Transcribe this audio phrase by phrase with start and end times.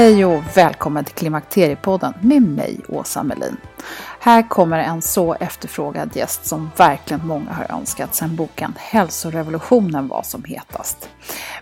[0.00, 3.56] Hej och välkommen till Klimakteriepodden med mig, Åsa Melin.
[4.22, 10.22] Här kommer en så efterfrågad gäst som verkligen många har önskat sedan boken Hälsorevolutionen var
[10.22, 11.08] som hetast.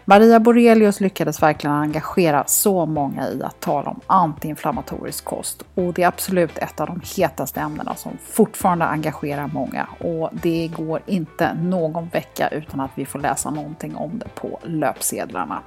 [0.05, 6.03] Maria Borelius lyckades verkligen engagera så många i att tala om antiinflammatorisk kost och det
[6.03, 11.55] är absolut ett av de hetaste ämnena som fortfarande engagerar många och det går inte
[11.55, 15.63] någon vecka utan att vi får läsa någonting om det på löpsedlarna.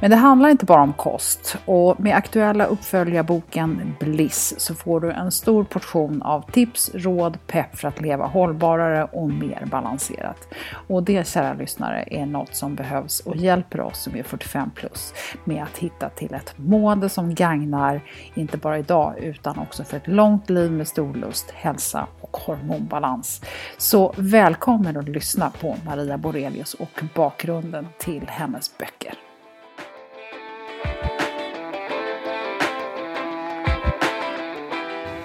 [0.00, 5.10] Men det handlar inte bara om kost och med aktuella uppföljarboken Bliss så får du
[5.10, 10.48] en stor portion av tips, råd, pepp för att leva hållbarare och mer balanserat.
[10.88, 15.14] Och det, kära lyssnare, är något som behövs och hjälper oss som är 45 plus
[15.44, 18.00] med att hitta till ett mående som gagnar,
[18.34, 23.42] inte bara idag, utan också för ett långt liv med stor lust, hälsa och hormonbalans.
[23.78, 29.14] Så välkommen att lyssna på Maria Borelius och bakgrunden till hennes böcker.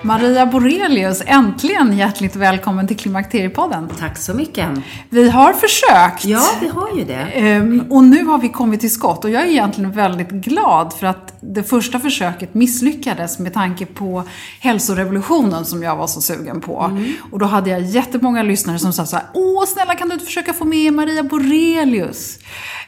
[0.10, 3.90] Maria Borelius, äntligen hjärtligt välkommen till Klimakteriepodden.
[4.00, 4.70] Tack så mycket.
[5.10, 6.26] Vi har försökt.
[6.26, 7.14] Ja, vi har ju det.
[7.14, 11.08] Ehm, och nu har vi kommit till skott och jag är egentligen väldigt glad för
[11.08, 14.24] att det första försöket misslyckades med tanke på
[14.60, 16.80] hälsorevolutionen som jag var så sugen på.
[16.80, 17.14] Mm.
[17.32, 20.26] Och då hade jag jättemånga lyssnare som sa så här, Åh, snälla kan du inte
[20.26, 22.40] försöka få med Maria Borelius?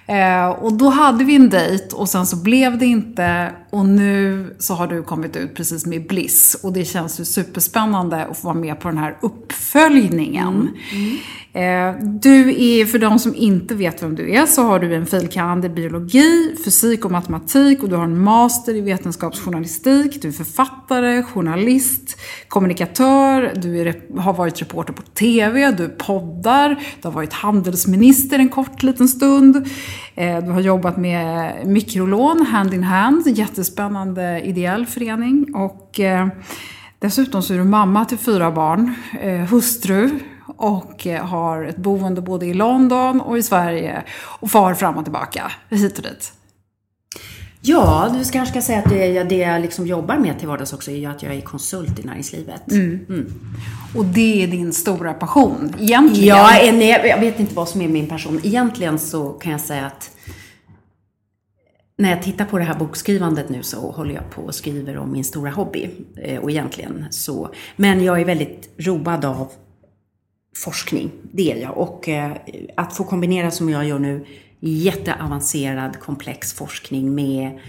[0.08, 4.56] Eh, och då hade vi en dejt och sen så blev det inte och nu
[4.60, 8.48] så har du kommit ut precis med Bliss och det känns ju superspännande att få
[8.48, 10.48] vara med på den här uppföljningen.
[10.48, 10.78] Mm.
[10.94, 11.18] mm.
[11.54, 15.06] Eh, du är, för de som inte vet vem du är, så har du en
[15.06, 20.22] filkand i biologi, fysik och matematik och du har en master i vetenskapsjournalistik.
[20.22, 26.70] Du är författare, journalist, kommunikatör, du är, har varit reporter på TV, du poddar,
[27.02, 29.68] du har varit handelsminister en kort liten stund.
[30.16, 35.56] Eh, du har jobbat med mikrolån, hand in hand, jättespännande ideell förening.
[35.56, 36.28] Och eh,
[37.00, 38.94] dessutom så är du mamma till fyra barn,
[39.50, 40.10] hustru,
[40.62, 44.04] och eh, har ett boende både i London och i Sverige
[44.40, 46.34] och far fram och tillbaka, hit och dit.
[47.62, 50.92] Ja, du kanske ska säga att det, det jag liksom jobbar med till vardags också
[50.92, 52.72] är att jag är konsult i näringslivet.
[52.72, 53.06] Mm.
[53.10, 53.34] Mm.
[53.96, 56.28] Och det är din stora passion, egentligen?
[56.28, 56.62] Ja,
[57.04, 58.40] jag vet inte vad som är min passion.
[58.44, 60.12] Egentligen så kan jag säga att
[61.98, 65.12] när jag tittar på det här bokskrivandet nu så håller jag på och skriver om
[65.12, 65.90] min stora hobby.
[66.16, 69.52] Eh, och egentligen så, men jag är väldigt road av
[70.56, 71.12] forskning.
[71.32, 71.78] Det är jag.
[71.78, 72.32] Och eh,
[72.76, 74.26] att få kombinera som jag gör nu
[74.60, 77.60] jätteavancerad komplex forskning med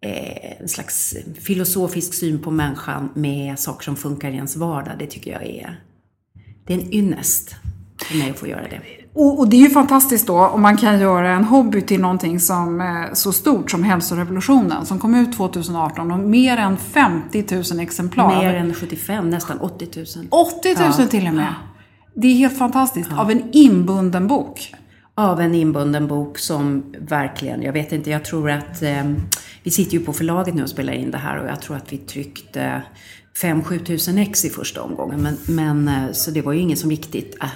[0.00, 4.94] eh, en slags filosofisk syn på människan med saker som funkar i ens vardag.
[4.98, 5.80] Det tycker jag är,
[6.66, 7.54] det är en ynnest
[8.02, 8.80] för mig att få göra det.
[9.14, 12.40] Och, och, det är ju fantastiskt då om man kan göra en hobby till någonting
[12.40, 17.44] som är så stort som hälsorevolutionen som kom ut 2018 och mer än 50
[17.74, 18.42] 000 exemplar.
[18.42, 20.26] Mer än 75, nästan 80 000.
[20.30, 21.06] 80 000 ja.
[21.06, 21.54] till och med.
[22.18, 23.10] Det är helt fantastiskt.
[23.10, 23.20] Ja.
[23.20, 24.74] Av en inbunden bok.
[25.14, 29.12] Av en inbunden bok som verkligen, jag vet inte, jag tror att eh,
[29.62, 31.92] vi sitter ju på förlaget nu och spelar in det här och jag tror att
[31.92, 32.82] vi tryckte
[33.42, 35.22] 5-7 tusen ex i första omgången.
[35.22, 37.36] Men, men, eh, så det var ju ingen som riktigt...
[37.42, 37.48] Äh.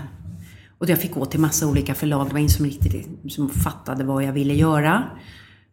[0.79, 2.27] Och jag fick gå till massa olika förlag.
[2.27, 5.05] Det var ingen som riktigt som fattade vad jag ville göra.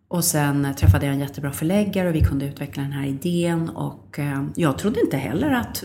[0.10, 3.70] Och sen träffade jag en jättebra förläggare och vi kunde utveckla den här idén.
[3.70, 5.84] Och eh, jag trodde inte heller att...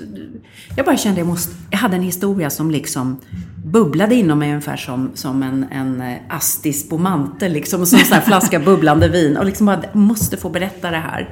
[0.76, 3.20] Jag bara kände att jag, måste, jag hade en historia som liksom
[3.64, 7.52] bubblade inom mig ungefär som, som en, en eh, astis på mantel.
[7.52, 9.36] Liksom, som en flaska bubblande vin.
[9.36, 11.28] Och liksom bara, måste få berätta det här.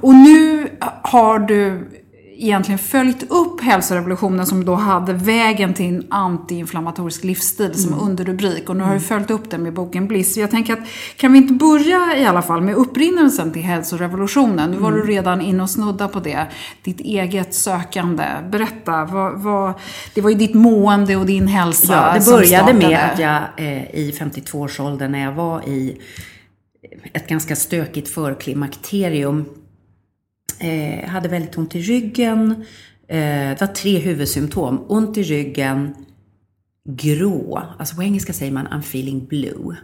[0.00, 0.68] Och nu
[1.02, 1.88] har du
[2.42, 8.04] egentligen följt upp hälsorevolutionen som då hade vägen till en antiinflammatorisk livsstil som mm.
[8.04, 8.68] underrubrik.
[8.68, 9.08] Och nu har du mm.
[9.08, 10.36] följt upp den med boken Bliss.
[10.36, 10.78] Jag tänker att,
[11.16, 14.70] kan vi inte börja i alla fall med upprinnelsen till hälsorevolutionen?
[14.70, 15.00] Nu var mm.
[15.00, 16.46] du redan inne och snudda på det.
[16.82, 18.24] Ditt eget sökande.
[18.50, 19.74] Berätta, vad, vad,
[20.14, 23.94] det var ju ditt mående och din hälsa Ja, det började med att jag eh,
[23.94, 25.98] i 52-årsåldern när jag var i
[27.12, 29.44] ett ganska stökigt förklimakterium
[30.62, 32.64] eh, hade väldigt ont i ryggen.
[33.08, 34.84] Eh, det var tre huvudsymptom.
[34.88, 35.94] Ont i ryggen,
[36.88, 37.62] grå.
[37.78, 39.76] Alltså på engelska säger man I'm feeling blue.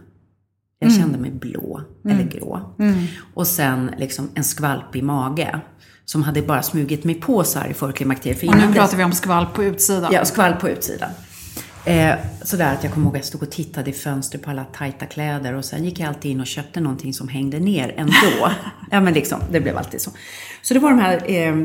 [0.79, 1.01] Jag mm.
[1.01, 2.17] kände mig blå, mm.
[2.17, 2.75] eller grå.
[2.79, 3.05] Mm.
[3.33, 5.59] Och sen liksom en skvalp i mage.
[6.05, 8.43] Som hade bara smugit mig på så här i förklimakteriet.
[8.43, 10.13] Och nu pratar vi om skvalp på utsidan.
[10.13, 11.09] Ja, skvalp på utsidan.
[11.85, 14.63] Eh, sådär att jag kommer ihåg att jag stod och tittade i fönstret på alla
[14.63, 18.51] tajta kläder och sen gick jag alltid in och köpte någonting som hängde ner ändå.
[18.91, 20.11] ja men liksom, det blev alltid så.
[20.61, 21.55] Så det var de här, eh,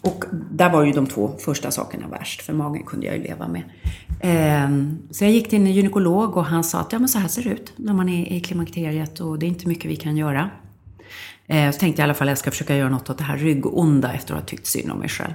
[0.00, 3.48] och där var ju de två första sakerna värst, för magen kunde jag ju leva
[3.48, 3.62] med.
[4.20, 7.28] Eh, så jag gick till en gynekolog och han sa att ja men så här
[7.28, 10.16] ser det ut när man är i klimakteriet och det är inte mycket vi kan
[10.16, 10.50] göra.
[11.46, 13.24] Eh, så tänkte jag i alla fall att jag ska försöka göra något åt det
[13.24, 15.32] här ryggonda efter att ha tyckt synd om mig själv.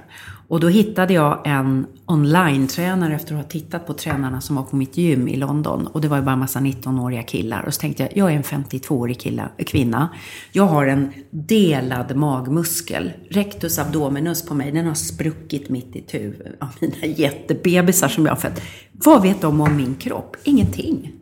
[0.48, 4.76] Och då hittade jag en online-tränare efter att ha tittat på tränarna som var på
[4.76, 5.86] mitt gym i London.
[5.86, 7.62] Och det var ju bara en massa 19-åriga killar.
[7.66, 9.20] Och så tänkte jag, jag är en 52-årig
[9.66, 10.08] kvinna.
[10.52, 13.12] Jag har en delad magmuskel.
[13.30, 18.32] Rectus abdominus på mig, den har spruckit mitt i tu av mina jättebebisar som jag
[18.32, 18.62] har fött.
[18.92, 20.36] Vad vet de om min kropp?
[20.44, 21.19] Ingenting.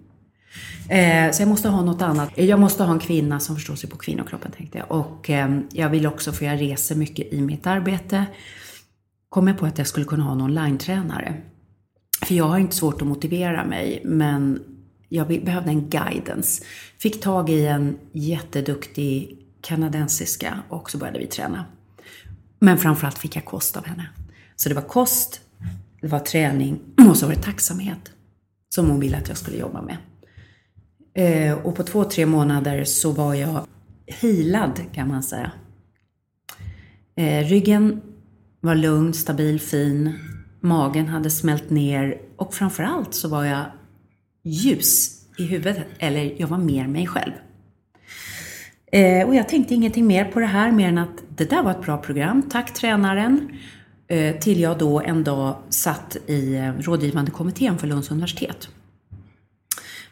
[0.89, 2.31] Eh, så jag måste ha något annat.
[2.35, 4.93] Eh, jag måste ha en kvinna som förstår sig på kvinnokroppen tänkte jag.
[4.93, 8.25] Och eh, jag vill också, för jag reser mycket i mitt arbete,
[9.29, 11.35] kom jag på att jag skulle kunna ha en online-tränare.
[12.27, 14.63] För jag har inte svårt att motivera mig, men
[15.09, 16.65] jag behövde en guidance.
[16.99, 21.65] Fick tag i en jätteduktig kanadensiska och så började vi träna.
[22.61, 24.07] Men framförallt fick jag kost av henne.
[24.57, 25.41] Så det var kost,
[26.01, 26.81] det var träning
[27.11, 28.11] och så var det tacksamhet
[28.75, 29.97] som hon ville att jag skulle jobba med.
[31.19, 33.67] Eh, och på två, tre månader så var jag
[34.07, 35.53] hilad kan man säga.
[37.17, 38.01] Eh, ryggen
[38.61, 40.13] var lugn, stabil, fin.
[40.61, 43.65] Magen hade smält ner och framförallt så var jag
[44.45, 45.87] ljus i huvudet.
[45.99, 47.33] Eller jag var mer mig själv.
[48.93, 51.71] Eh, och jag tänkte ingenting mer på det här mer än att det där var
[51.71, 52.43] ett bra program.
[52.43, 53.59] Tack tränaren.
[54.09, 58.69] Eh, till jag då en dag satt i eh, rådgivande kommittén för Lunds universitet.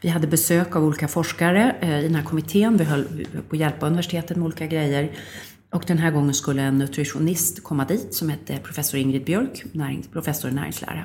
[0.07, 2.77] Vi hade besök av olika forskare eh, i den här kommittén.
[2.77, 3.05] Vi höll
[3.49, 5.13] på att hjälpa universitetet med olika grejer.
[5.71, 9.65] Och den här gången skulle en nutritionist komma dit som hette professor Ingrid Björk,
[10.13, 11.05] professor i näringslära.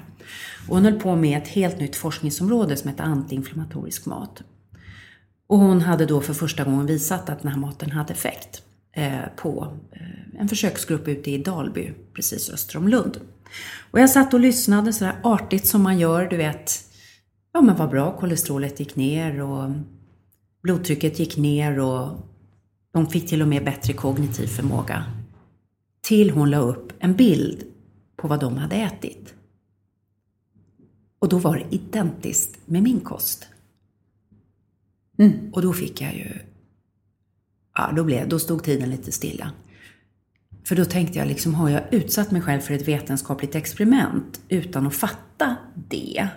[0.68, 4.44] Och hon höll på med ett helt nytt forskningsområde som hette antiinflammatorisk mat.
[5.48, 8.62] Och hon hade då för första gången visat att den här maten hade effekt
[8.95, 13.19] eh, på eh, en försöksgrupp ute i Dalby, precis öster om Lund.
[13.92, 16.90] Och jag satt och lyssnade sådär artigt som man gör, du vet,
[17.53, 19.72] ja men vad bra, kolesterolet gick ner och
[20.63, 22.10] blodtrycket gick ner och
[22.91, 25.05] de fick till och med bättre kognitiv förmåga.
[26.01, 27.63] Till hon la upp en bild
[28.15, 29.34] på vad de hade ätit.
[31.20, 33.48] Och då var det identiskt med min kost.
[35.17, 35.53] Mm.
[35.53, 36.29] Och då fick jag ju...
[37.75, 39.51] Ja, då, blev, då stod tiden lite stilla.
[40.63, 44.88] För då tänkte jag liksom, har jag utsatt mig själv för ett vetenskapligt experiment utan
[44.88, 45.55] att fatta
[45.89, 46.29] det?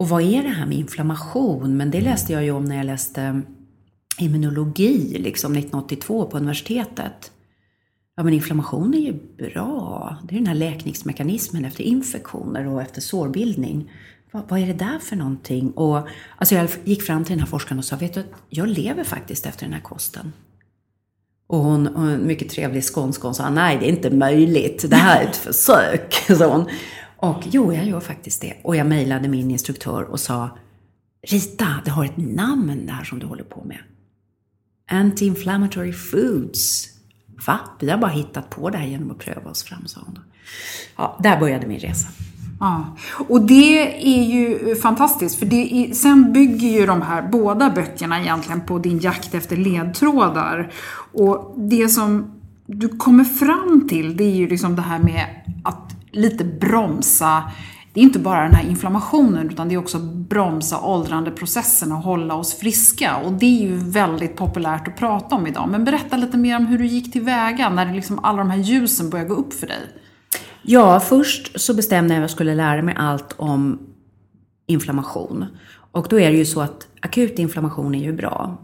[0.00, 1.76] Och vad är det här med inflammation?
[1.76, 3.42] Men det läste jag ju om när jag läste
[4.18, 7.32] immunologi liksom 1982 på universitetet.
[8.16, 10.16] Ja, men inflammation är ju bra.
[10.28, 13.92] Det är den här läkningsmekanismen efter infektioner och efter sårbildning.
[14.32, 15.70] Vad, vad, är det där för någonting?
[15.70, 19.04] Och, alltså jag gick fram till den här forskaren och sa, vet du, jag lever
[19.04, 20.32] faktiskt efter den här kosten.
[21.46, 25.22] Och hon, hon mycket trevlig skånsk, hon sa, nej det är inte möjligt, det här
[25.22, 26.14] är ett försök.
[26.38, 26.66] Så hon.
[27.20, 28.54] Och jo, jag gör faktiskt det.
[28.62, 30.58] Och jag mejlade min instruktör och sa,
[31.28, 33.78] Rita, det har ett namn det här som du håller på med.
[34.90, 36.88] Anti-inflammatory foods.
[37.46, 37.60] Va?
[37.80, 40.18] Vi har bara hittat på det här genom att pröva oss fram, sa hon.
[40.96, 42.08] Ja, där började min resa.
[42.60, 42.96] Ja,
[43.28, 48.20] och det är ju fantastiskt för det är, sen bygger ju de här båda böckerna
[48.20, 50.72] egentligen på din jakt efter ledtrådar.
[51.12, 55.26] Och det som du kommer fram till, det är ju liksom det här med
[55.64, 57.52] att lite bromsa
[57.92, 62.34] det är inte bara den här inflammationen utan det är också bromsa åldrandeprocessen och hålla
[62.34, 63.16] oss friska.
[63.16, 65.68] Och det är ju väldigt populärt att prata om idag.
[65.70, 69.10] Men berätta lite mer om hur du gick tillväga när liksom alla de här ljusen
[69.10, 69.80] började gå upp för dig.
[70.62, 73.78] Ja, först så bestämde jag att jag skulle lära mig allt om
[74.66, 75.46] inflammation.
[75.92, 78.58] Och då är det ju så att akut inflammation är ju bra.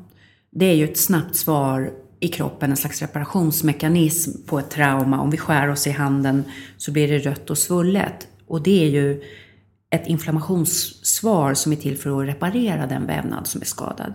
[0.50, 5.20] Det är ju ett snabbt svar i kroppen, en slags reparationsmekanism på ett trauma.
[5.20, 6.44] Om vi skär oss i handen
[6.76, 8.28] så blir det rött och svullet.
[8.46, 9.23] Och det är ju
[9.90, 14.14] ett inflammationssvar som är till för att reparera den vävnad som är skadad.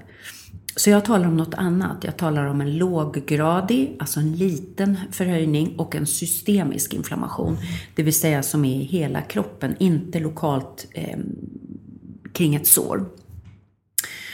[0.76, 2.04] Så jag talar om något annat.
[2.04, 7.58] Jag talar om en låggradig, alltså en liten förhöjning och en systemisk inflammation.
[7.96, 11.18] Det vill säga som är i hela kroppen, inte lokalt eh,
[12.34, 13.06] kring ett sår.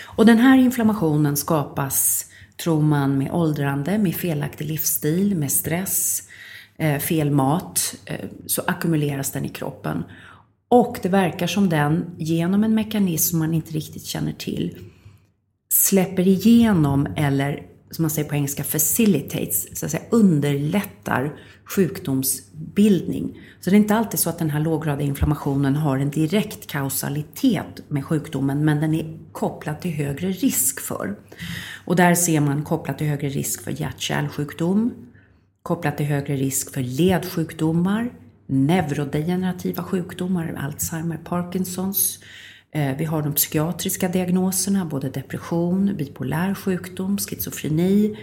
[0.04, 2.26] Och den här inflammationen skapas,
[2.64, 6.24] tror man, med åldrande, med felaktig livsstil, med stress,
[6.78, 10.04] eh, fel mat, eh, så ackumuleras den i kroppen.
[10.70, 14.78] Och det verkar som den, genom en mekanism man inte riktigt känner till,
[15.70, 23.40] släpper igenom eller som man säger på engelska facilitates, så att säga underlättar sjukdomsbildning.
[23.60, 27.84] Så det är inte alltid så att den här låggradiga inflammationen har en direkt kausalitet
[27.88, 31.16] med sjukdomen, men den är kopplad till högre risk för.
[31.88, 34.94] Och där ser man kopplat till högre risk för hjärt-kärlsjukdom,
[35.64, 38.10] kopplat till högre risk för ledsjukdomar,
[38.48, 42.20] neurodegenerativa sjukdomar, Alzheimer, Parkinsons.
[42.72, 48.18] Eh, vi har de psykiatriska diagnoserna, både depression, bipolär sjukdom, schizofreni,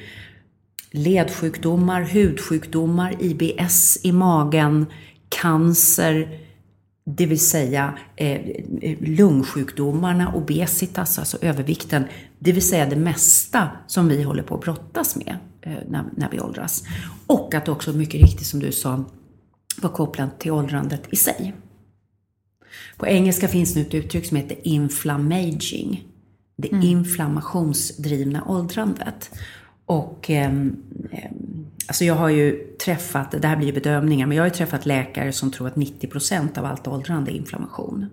[0.91, 4.87] ledsjukdomar, hudsjukdomar, IBS i magen,
[5.29, 6.39] cancer,
[7.07, 8.41] det vill säga eh,
[9.01, 12.05] lungsjukdomarna, obesitas, alltså övervikten,
[12.39, 16.31] det vill säga det mesta som vi håller på att brottas med eh, när, när
[16.31, 16.85] vi åldras.
[17.27, 19.05] Och att också mycket riktigt som du sa
[19.83, 21.55] var kopplat till åldrandet i sig.
[22.97, 26.05] På engelska finns nu ett uttryck som heter inflammaging.
[26.57, 26.83] Det mm.
[26.83, 29.31] inflammationsdrivna åldrandet.
[29.87, 30.53] Och eh,
[31.87, 34.87] alltså jag har ju träffat, det här blir ju bedömningar, men jag har ju träffat
[34.87, 38.07] läkare som tror att 90% av allt åldrande är inflammation.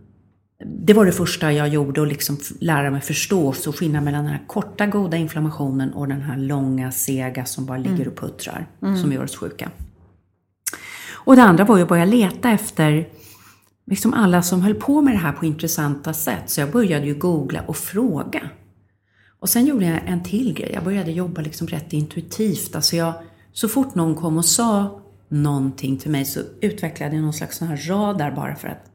[0.66, 4.34] Det var det första jag gjorde, att liksom lära mig förstå så skillnaden mellan den
[4.34, 8.98] här korta goda inflammationen och den här långa sega som bara ligger och puttrar, mm.
[8.98, 9.72] som gör oss sjuka.
[11.24, 13.08] Och det andra var ju att börja leta efter
[13.86, 16.44] liksom alla som höll på med det här på intressanta sätt.
[16.50, 18.50] Så jag började ju googla och fråga.
[19.40, 20.72] Och sen gjorde jag en till grej.
[20.74, 22.76] Jag började jobba liksom rätt intuitivt.
[22.76, 23.14] Alltså jag,
[23.54, 27.68] så fort någon kom och sa någonting till mig så utvecklade jag någon slags sån
[27.68, 28.86] här radar bara för att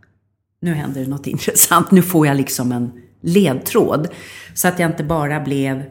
[0.61, 1.91] nu händer det något intressant.
[1.91, 4.09] Nu får jag liksom en ledtråd.
[4.55, 5.85] Så att jag inte bara blev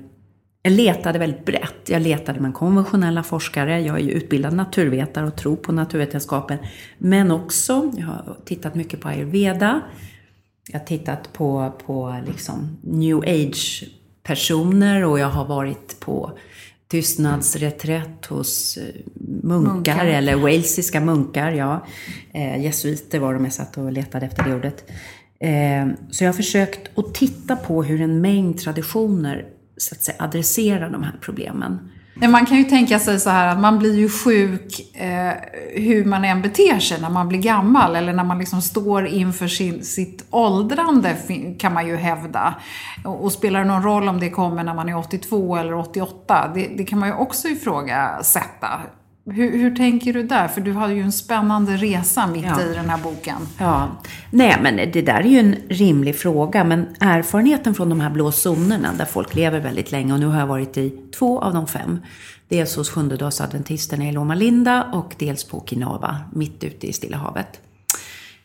[0.65, 1.89] jag letade väldigt brett.
[1.89, 3.81] Jag letade med konventionella forskare.
[3.81, 6.57] Jag är ju utbildad naturvetare och tror på naturvetenskapen.
[6.97, 9.81] Men också, jag har tittat mycket på ayurveda.
[10.71, 13.83] Jag har tittat på, på liksom new age
[14.23, 16.37] personer och jag har varit på
[16.95, 18.83] tystnadsreträtt hos eh,
[19.41, 20.05] munkar, munkar.
[20.05, 21.51] eller walesiska munkar.
[21.51, 21.85] Ja.
[22.33, 24.89] Eh, jesuiter var de jag satt och letade efter det ordet.
[25.39, 29.45] Eh, så jag har försökt att titta på hur en mängd traditioner
[29.77, 31.79] så att säga, adressera de här problemen.
[32.17, 35.33] Man kan ju tänka sig så här att man blir ju sjuk eh,
[35.73, 39.47] hur man än beter sig när man blir gammal eller när man liksom står inför
[39.47, 41.15] sin, sitt åldrande
[41.59, 42.55] kan man ju hävda.
[43.03, 46.51] Och, och, spelar det någon roll om det kommer när man är 82 eller 88?
[46.55, 48.81] Det, det kan man ju också ifrågasätta.
[49.31, 50.47] Hur, hur, tänker du där?
[50.47, 52.61] För du har ju en spännande resa mitt ja.
[52.61, 53.37] i den här boken.
[53.57, 53.97] Ja,
[54.31, 56.63] nej men det där är ju en rimlig fråga.
[56.63, 60.39] Men erfarenheten från de här blå zonerna, där folk lever väldigt länge, och nu har
[60.39, 61.99] jag varit i två av de fem.
[62.47, 67.61] Dels hos sjundedagsadventisterna i Loma Linda och dels på Okinawa, mitt ute i Stilla havet.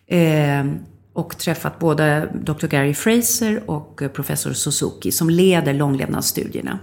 [0.07, 0.65] Eh,
[1.13, 2.67] och träffat både Dr.
[2.67, 6.79] Gary Fraser och professor Suzuki som leder långlevnadsstudierna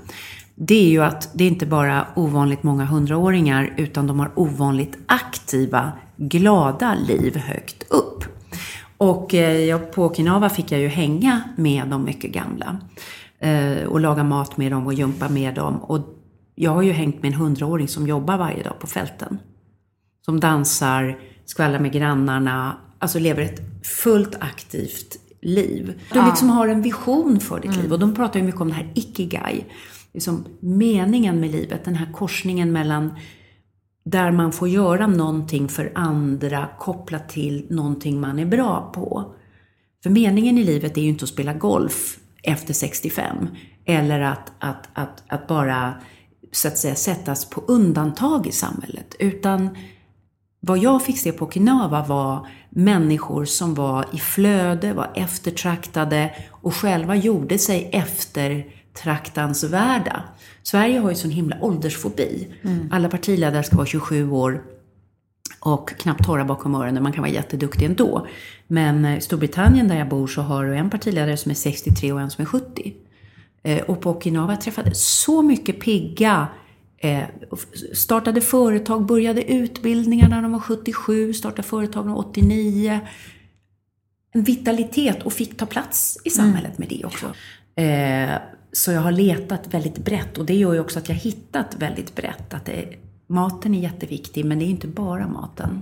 [0.59, 4.97] det är ju att det är inte bara ovanligt många hundraåringar utan de har ovanligt
[5.05, 8.23] aktiva, glada liv högt upp.
[8.97, 12.77] Och eh, på Okinawa fick jag ju hänga med de mycket gamla.
[13.39, 15.77] Eh, och laga mat med dem och jumpa med dem.
[15.77, 15.99] Och
[16.55, 19.39] jag har ju hängt med en hundraåring som jobbar varje dag på fälten.
[20.25, 26.01] Som dansar, skvallrar med grannarna, alltså lever ett fullt aktivt liv.
[26.13, 27.81] Du liksom har en vision för ditt mm.
[27.81, 29.65] liv och de pratar ju mycket om det här ikigai
[30.17, 33.13] liksom meningen med livet, den här korsningen mellan
[34.05, 39.33] där man får göra någonting för andra kopplat till någonting man är bra på.
[40.03, 43.47] För meningen i livet är ju inte att spela golf efter 65
[43.85, 45.93] eller att, att, att, att bara
[46.51, 49.15] så att säga sättas på undantag i samhället.
[49.19, 49.77] Utan
[50.59, 56.75] vad jag fick se på Okinawa var människor som var i flöde, var eftertraktade och
[56.75, 60.23] själva gjorde sig efter eftertraktansvärda.
[60.63, 62.47] Sverige har ju sån himla åldersfobi.
[62.61, 62.89] Mm.
[62.91, 64.63] Alla partiledare ska vara 27 år
[65.59, 67.03] och knappt torra bakom öronen.
[67.03, 68.27] Man kan vara jätteduktig ändå.
[68.67, 72.21] Men i Storbritannien där jag bor så har du en partiledare som är 63 och
[72.21, 72.93] en som är 70.
[73.63, 76.47] Eh, och på Okinawa träffade så mycket pigga
[76.97, 77.23] eh,
[77.93, 82.99] startade företag, började utbildningar när de var 77, startade företag när de var 89.
[84.31, 87.25] En vitalitet och fick ta plats i samhället med det också.
[87.81, 91.75] Eh, så jag har letat väldigt brett och det gör ju också att jag hittat
[91.79, 92.53] väldigt brett.
[92.53, 92.85] Att det,
[93.27, 95.81] maten är jätteviktig, men det är inte bara maten.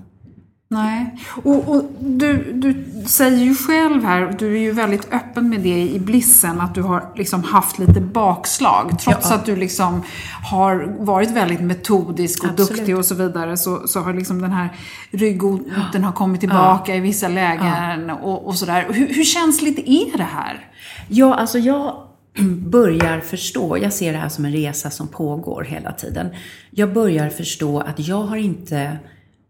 [0.68, 5.60] Nej, och, och, du, du säger ju själv här, du är ju väldigt öppen med
[5.60, 9.00] det i Blissen, att du har liksom haft lite bakslag.
[9.00, 9.36] Trots ja.
[9.36, 10.04] att du liksom
[10.44, 12.70] har varit väldigt metodisk och Absolut.
[12.70, 14.70] duktig och så vidare, så, så har liksom den här
[15.12, 16.00] ryggoten ja.
[16.00, 16.98] har kommit tillbaka ja.
[16.98, 18.86] i vissa lägen och, och sådär.
[18.90, 20.68] Hur, hur känsligt är det här?
[21.08, 22.06] Ja, alltså jag
[22.60, 26.30] börjar förstå, jag ser det här som en resa som pågår hela tiden.
[26.72, 28.98] Jag börjar förstå att jag har inte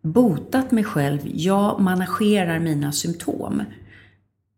[0.02, 3.64] botat mig själv, jag managerar mina symptom.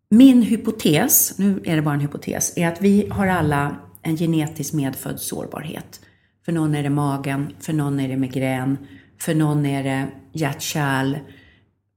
[0.10, 4.74] Min hypotes, nu är det bara en hypotes, är att vi har alla en genetiskt
[4.74, 6.02] medfödd sårbarhet.
[6.46, 8.78] För någon är det magen, för någon är det migrän,
[9.20, 11.18] för någon är det hjärt-kärl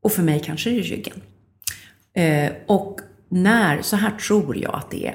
[0.02, 1.20] och för mig kanske det är ryggen.
[2.14, 5.14] Eh, och när, så här tror jag att det är,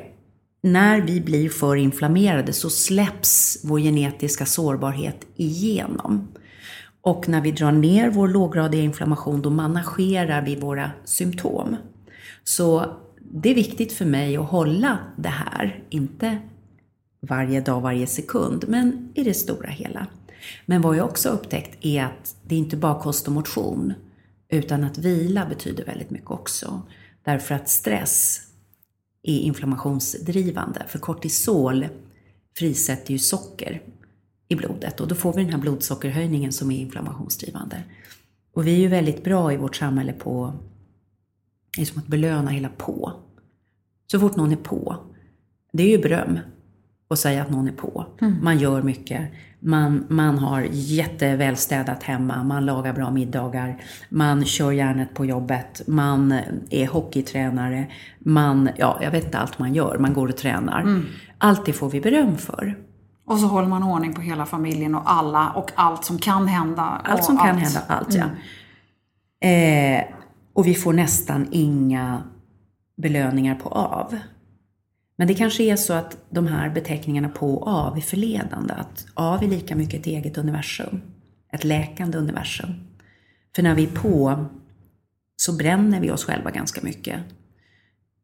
[0.66, 6.28] när vi blir för inflammerade så släpps vår genetiska sårbarhet igenom.
[7.02, 11.76] Och när vi drar ner vår låggradiga inflammation, då managerar vi våra symptom.
[12.44, 12.86] Så
[13.20, 16.38] det är viktigt för mig att hålla det här, inte
[17.22, 20.08] varje dag, varje sekund, men i det stora hela.
[20.66, 23.94] Men vad jag också upptäckt är att det inte bara kost och motion,
[24.50, 26.82] utan att vila betyder väldigt mycket också.
[27.24, 28.45] Därför att stress
[29.26, 31.88] är inflammationsdrivande, för kortisol
[32.58, 33.82] frisätter ju socker
[34.48, 37.84] i blodet och då får vi den här blodsockerhöjningen som är inflammationsdrivande.
[38.54, 40.54] Och vi är ju väldigt bra i vårt samhälle på,
[41.76, 43.14] det är som att belöna hela på.
[44.12, 44.96] Så fort någon är på,
[45.74, 46.40] det är ju beröm
[47.08, 48.06] att säga att någon är på.
[48.22, 48.44] Mm.
[48.44, 49.32] Man gör mycket.
[49.66, 56.40] Man, man har jättevälstädat hemma, man lagar bra middagar, man kör järnet på jobbet, man
[56.70, 57.88] är hockeytränare,
[58.20, 60.82] man, ja, jag vet inte allt man gör, man går och tränar.
[60.82, 61.06] Mm.
[61.38, 62.78] Allt det får vi beröm för.
[63.26, 67.02] Och så håller man ordning på hela familjen och alla och allt som kan hända.
[67.04, 67.48] Allt som allt.
[67.48, 68.24] kan hända, allt ja.
[69.42, 70.00] Mm.
[70.00, 70.06] Eh,
[70.54, 72.24] och vi får nästan inga
[72.98, 74.16] belöningar på av.
[75.16, 78.74] Men det kanske är så att de här beteckningarna på och av är förledande.
[78.74, 81.02] Att av är lika mycket ett eget universum.
[81.52, 82.74] Ett läkande universum.
[83.56, 84.46] För när vi är på
[85.38, 87.20] så bränner vi oss själva ganska mycket.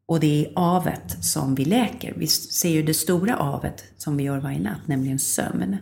[0.06, 2.14] Och det är avet som vi läker.
[2.16, 5.76] Vi ser ju det stora avet som vi gör varje natt, nämligen sömn.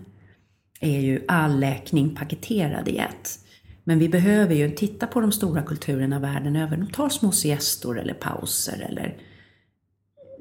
[0.81, 3.39] är ju all läkning paketerad i ett.
[3.85, 6.77] Men vi behöver ju titta på de stora kulturerna världen över.
[6.77, 9.17] De tar små siestor eller pauser eller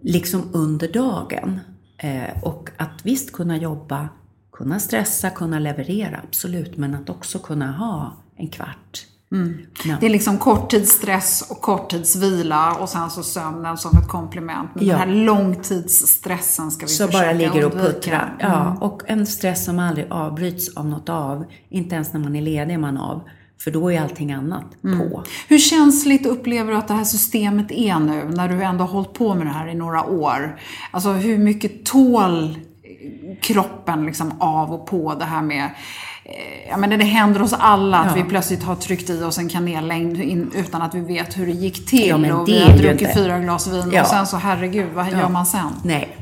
[0.02, 1.60] liksom under dagen.
[1.98, 4.10] Eh, och att visst kunna jobba,
[4.52, 6.78] kunna stressa, kunna leverera, absolut.
[6.78, 9.58] Men att också kunna ha en kvart Mm.
[9.86, 9.98] Ja.
[10.00, 14.70] Det är liksom korttidsstress och korttidsvila och sen så sömnen som ett komplement.
[14.74, 14.98] Men ja.
[14.98, 18.38] den här långtidsstressen ska vi så försöka bara ligger och puttrar.
[18.40, 18.78] Ja, mm.
[18.78, 21.46] och en stress som aldrig avbryts av något av.
[21.70, 23.22] Inte ens när man är ledig är man av.
[23.64, 25.00] För då är allting annat mm.
[25.00, 25.24] på.
[25.48, 29.14] Hur känsligt upplever du att det här systemet är nu, när du ändå har hållit
[29.14, 30.60] på med det här i några år?
[30.92, 32.58] Alltså hur mycket tål
[33.42, 35.70] kroppen liksom av och på det här med
[36.70, 38.24] ja, men det händer oss alla att ja.
[38.24, 40.22] vi plötsligt har tryckt i oss en kanellängd
[40.56, 42.08] utan att vi vet hur det gick till.
[42.08, 43.14] Ja, och vi har druckit inte.
[43.14, 44.02] fyra glas vin ja.
[44.02, 45.70] och sen så, herregud, vad gör man sen?
[45.84, 46.18] Nej.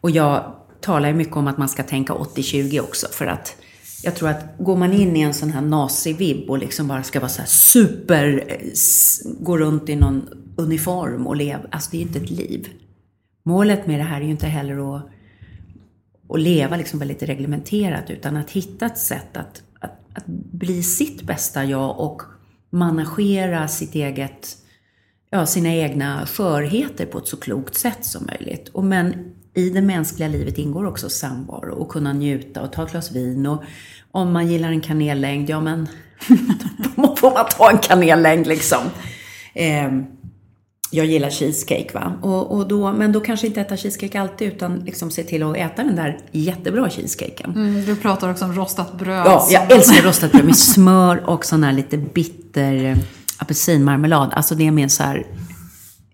[0.00, 0.44] Och jag
[0.80, 3.06] talar ju mycket om att man ska tänka 80-20 också.
[3.12, 3.56] För att
[4.02, 7.20] jag tror att går man in i en sån här nazivibb och liksom bara ska
[7.20, 12.00] vara så här super, eh, gå runt i någon uniform och leva, alltså det är
[12.00, 12.68] ju inte ett liv.
[13.42, 15.10] Målet med det här är ju inte heller att
[16.32, 21.22] att leva liksom väldigt reglementerat utan att hitta ett sätt att, att, att bli sitt
[21.22, 22.22] bästa jag och
[22.70, 24.56] managera sitt eget,
[25.30, 28.68] ja, sina egna skörheter på ett så klokt sätt som möjligt.
[28.68, 32.90] Och men i det mänskliga livet ingår också samvaro och kunna njuta och ta ett
[32.90, 33.62] glas vin och
[34.12, 35.88] om man gillar en kanellängd, ja men
[36.96, 38.80] då får man ta en kanellängd liksom.
[39.54, 39.90] Eh,
[40.92, 42.12] jag gillar cheesecake va.
[42.22, 45.56] Och, och då, men då kanske inte äta cheesecake alltid utan liksom se till att
[45.56, 47.50] äta den där jättebra cheesecaken.
[47.50, 49.26] Mm, du pratar också om rostat bröd.
[49.26, 52.96] Ja, jag älskar rostat bröd med smör och sån här lite bitter eh,
[53.38, 54.30] apelsinmarmelad.
[54.32, 55.26] Alltså det är min så här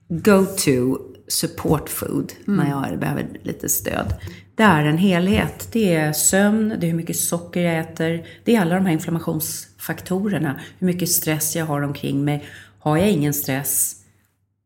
[0.09, 2.57] go-to support food mm.
[2.57, 4.15] när jag behöver lite stöd.
[4.55, 5.69] Det är en helhet.
[5.73, 8.93] Det är sömn, det är hur mycket socker jag äter, det är alla de här
[8.93, 10.61] inflammationsfaktorerna.
[10.79, 12.45] Hur mycket stress jag har omkring mig.
[12.79, 13.97] Har jag ingen stress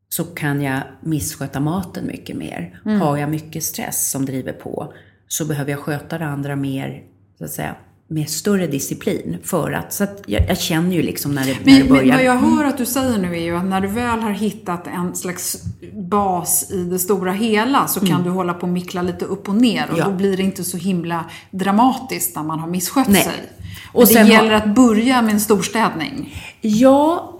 [0.09, 2.81] så kan jag missköta maten mycket mer.
[2.85, 3.01] Mm.
[3.01, 4.93] Har jag mycket stress som driver på
[5.27, 7.03] så behöver jag sköta det andra mer,
[7.37, 7.75] så att säga,
[8.11, 11.73] med större disciplin för att, så att jag, jag känner ju liksom när det, men,
[11.73, 12.05] när det börjar.
[12.05, 14.31] Men vad jag hör att du säger nu är ju att när du väl har
[14.31, 18.11] hittat en slags bas i det stora hela så mm.
[18.11, 20.05] kan du hålla på och mickla lite upp och ner och ja.
[20.05, 23.23] då blir det inte så himla dramatiskt när man har misskött Nej.
[23.23, 23.49] sig.
[23.93, 26.35] Och det gäller att börja med en storstädning.
[26.61, 27.33] Ja,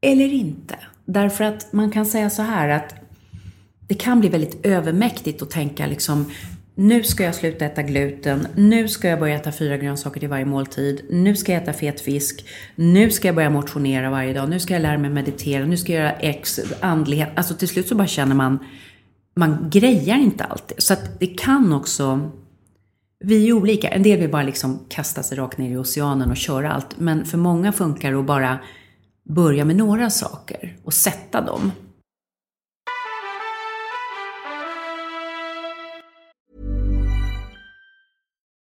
[0.00, 0.78] eller inte.
[1.04, 2.94] Därför att man kan säga så här att
[3.88, 6.26] det kan bli väldigt övermäktigt att tänka liksom
[6.74, 10.44] nu ska jag sluta äta gluten, nu ska jag börja äta fyra grönsaker till varje
[10.44, 14.60] måltid, nu ska jag äta fet fisk, nu ska jag börja motionera varje dag, nu
[14.60, 17.28] ska jag lära mig meditera, nu ska jag göra X, andlighet.
[17.34, 18.58] Alltså till slut så bara känner man,
[19.36, 20.82] man grejar inte alltid.
[20.82, 22.30] Så att det kan också,
[23.24, 23.88] vi är olika.
[23.88, 26.98] En del vill bara liksom kasta sig rakt ner i oceanen och köra allt.
[26.98, 28.58] Men för många funkar det att bara
[29.28, 31.72] börja med några saker och sätta dem.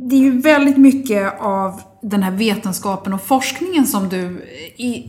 [0.00, 4.44] Det är ju väldigt mycket av den här vetenskapen och forskningen som du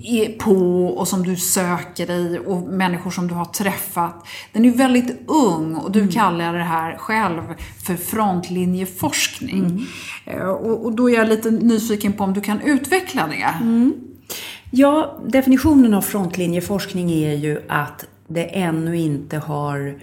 [0.03, 4.27] är på och som du söker dig och människor som du har träffat.
[4.53, 6.11] Den är väldigt ung och du mm.
[6.11, 7.41] kallar det här själv
[7.83, 9.65] för frontlinjeforskning.
[9.65, 9.85] Mm.
[10.25, 13.55] Eh, och, då är jag lite nyfiken på om du kan utveckla det.
[13.61, 13.93] Mm.
[14.71, 19.99] Ja, definitionen av frontlinjeforskning är ju att det ännu inte har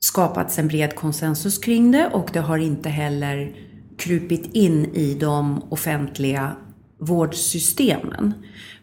[0.00, 3.52] skapats en bred konsensus kring det och det har inte heller
[4.04, 6.56] krupit in i de offentliga
[6.98, 8.32] vårdsystemen.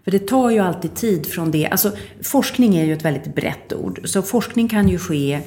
[0.03, 1.67] För det tar ju alltid tid från det.
[1.67, 4.01] Alltså forskning är ju ett väldigt brett ord.
[4.03, 5.39] Så forskning kan ju ske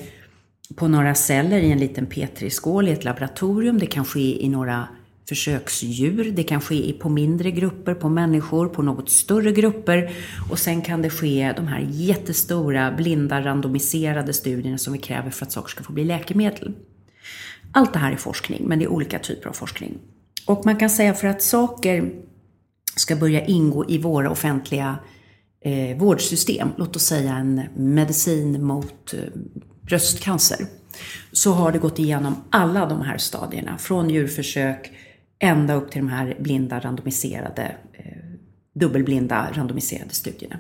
[0.75, 3.79] på några celler i en liten petriskål i ett laboratorium.
[3.79, 4.89] Det kan ske i några
[5.29, 6.33] försöksdjur.
[6.37, 10.11] Det kan ske på mindre grupper, på människor, på något större grupper.
[10.51, 15.47] Och sen kan det ske de här jättestora, blinda, randomiserade studierna som vi kräver för
[15.47, 16.75] att saker ska få bli läkemedel.
[17.75, 19.99] Allt det här är forskning, men det är olika typer av forskning.
[20.47, 22.13] Och man kan säga för att saker
[22.97, 24.99] ska börja ingå i våra offentliga
[25.61, 29.21] eh, vårdsystem, låt oss säga en medicin mot eh,
[29.81, 30.67] bröstcancer,
[31.33, 34.93] så har det gått igenom alla de här stadierna, från djurförsök
[35.39, 38.05] ända upp till de här blinda randomiserade, eh,
[38.75, 40.57] dubbelblinda randomiserade studierna.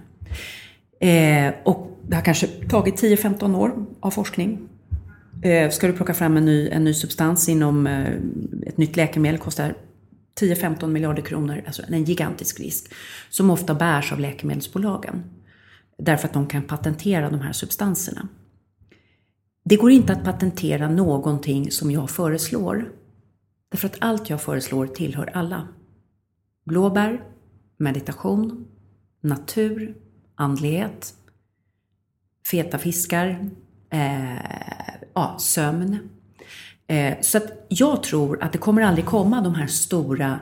[1.00, 4.68] Eh, och det har kanske tagit 10-15 år av forskning.
[5.44, 8.12] Eh, ska du plocka fram en ny, en ny substans inom eh,
[8.66, 9.74] ett nytt läkemedel kostar
[10.40, 12.92] 10-15 miljarder kronor, alltså en gigantisk risk,
[13.30, 15.24] som ofta bärs av läkemedelsbolagen.
[15.98, 18.28] Därför att de kan patentera de här substanserna.
[19.64, 22.92] Det går inte att patentera någonting som jag föreslår.
[23.68, 25.68] Därför att allt jag föreslår tillhör alla.
[26.64, 27.22] Blåbär,
[27.76, 28.66] meditation,
[29.20, 29.96] natur,
[30.34, 31.14] andlighet,
[32.50, 33.50] feta fiskar,
[33.94, 35.98] eh, ja, sömn.
[36.86, 40.40] Eh, så att jag tror att det kommer aldrig komma de här stora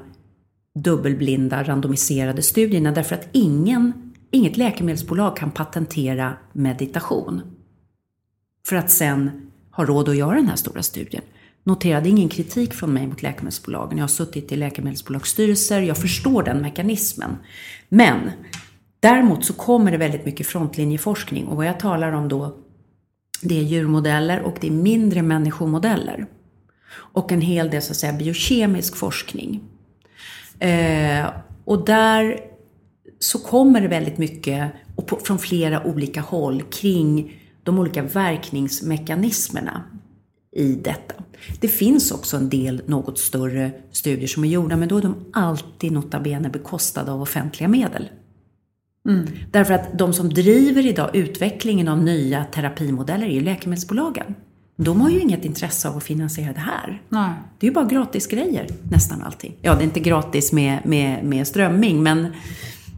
[0.74, 7.42] dubbelblinda randomiserade studierna därför att ingen, inget läkemedelsbolag kan patentera meditation
[8.68, 11.22] för att sen ha råd att göra den här stora studien.
[11.64, 13.98] Noterade ingen kritik från mig mot läkemedelsbolagen.
[13.98, 17.36] Jag har suttit i läkemedelsbolagsstyrelser, jag förstår den mekanismen.
[17.88, 18.30] Men
[19.00, 22.56] däremot så kommer det väldigt mycket frontlinjeforskning och vad jag talar om då
[23.42, 26.26] det är djurmodeller och det är mindre människomodeller.
[26.92, 29.60] Och en hel del så att säga biokemisk forskning.
[30.58, 31.26] Eh,
[31.64, 32.40] och där
[33.18, 39.82] så kommer det väldigt mycket och på, från flera olika håll kring de olika verkningsmekanismerna
[40.56, 41.14] i detta.
[41.60, 45.14] Det finns också en del något större studier som är gjorda, men då är de
[45.32, 48.08] alltid nota bene bekostade av offentliga medel.
[49.08, 49.28] Mm.
[49.50, 54.34] Därför att de som driver idag utvecklingen av nya terapimodeller är ju läkemedelsbolagen.
[54.76, 57.02] De har ju inget intresse av att finansiera det här.
[57.08, 57.30] Nej.
[57.58, 59.56] Det är ju bara gratis grejer nästan allting.
[59.62, 62.26] Ja, det är inte gratis med, med, med strömming, men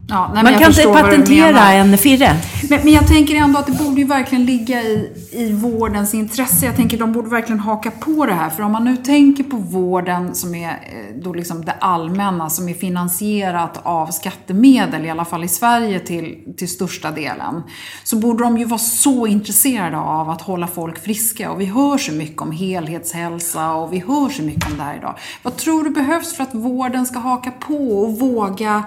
[0.07, 2.35] Ja, nej, Man kan inte patentera en firre.
[2.69, 6.65] Men, men, jag tänker ändå att det borde ju verkligen ligga i, i vårdens intresse.
[6.65, 8.49] Jag tänker de borde verkligen haka på det här.
[8.49, 12.69] För om man nu tänker på vården som är eh, då liksom det allmänna, som
[12.69, 17.63] är finansierat av skattemedel, i alla fall i Sverige till, till största delen,
[18.03, 21.51] så borde de ju vara så intresserade av att hålla folk friska.
[21.51, 24.97] Och vi hör så mycket om helhetshälsa och vi hör så mycket om det här
[24.97, 25.15] idag.
[25.43, 28.83] Vad tror du behövs för att vården ska haka på och våga